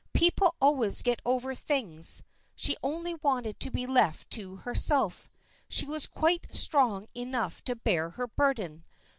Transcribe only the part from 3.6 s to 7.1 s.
be left to herself. She was quite strong